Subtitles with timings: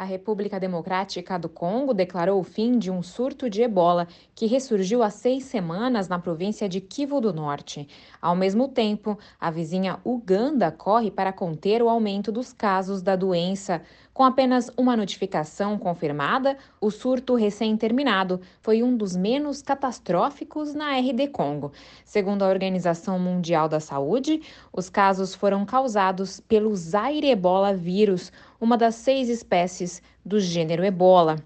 [0.00, 5.02] A República Democrática do Congo declarou o fim de um surto de ebola que ressurgiu
[5.02, 7.86] há seis semanas na província de Kivu do Norte.
[8.18, 13.82] Ao mesmo tempo, a vizinha Uganda corre para conter o aumento dos casos da doença.
[14.14, 21.28] Com apenas uma notificação confirmada, o surto recém-terminado foi um dos menos catastróficos na RD
[21.28, 21.72] Congo.
[22.04, 24.40] Segundo a Organização Mundial da Saúde,
[24.72, 31.36] os casos foram causados pelo Zaire Ebola vírus, uma das seis espécies do gênero Ebola.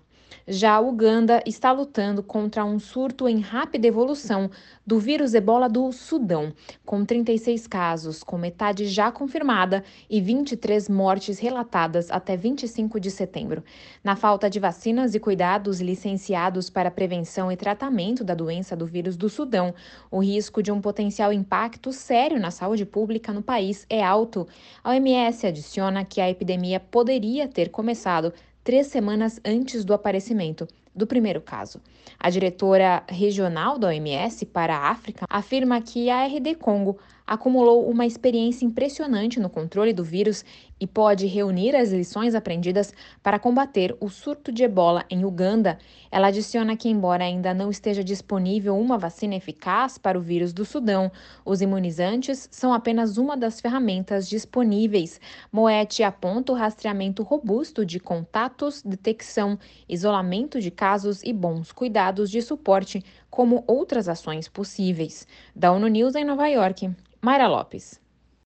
[0.47, 4.51] Já a Uganda está lutando contra um surto em rápida evolução
[4.87, 6.53] do vírus ebola do Sudão,
[6.85, 13.65] com 36 casos, com metade já confirmada e 23 mortes relatadas até 25 de setembro.
[14.03, 19.17] Na falta de vacinas e cuidados licenciados para prevenção e tratamento da doença do vírus
[19.17, 19.75] do Sudão,
[20.11, 24.47] o risco de um potencial impacto sério na saúde pública no país é alto.
[24.83, 28.31] A OMS adiciona que a epidemia poderia ter começado
[28.65, 31.81] três semanas antes do aparecimento do primeiro caso.
[32.19, 38.05] A diretora regional da OMS para a África afirma que a RD Congo acumulou uma
[38.05, 40.45] experiência impressionante no controle do vírus
[40.81, 45.79] e pode reunir as lições aprendidas para combater o surto de ebola em Uganda.
[46.11, 50.65] Ela adiciona que, embora ainda não esteja disponível uma vacina eficaz para o vírus do
[50.65, 51.11] Sudão,
[51.45, 55.21] os imunizantes são apenas uma das ferramentas disponíveis.
[55.51, 62.43] Moete aponta o rastreamento robusto de contatos, detecção, isolamento de casos e bons cuidados de
[62.43, 63.03] suporte
[63.35, 65.27] como outras ações possíveis.
[65.57, 66.89] Da ONU News em Nova York,
[67.21, 68.01] Mayra Lopes.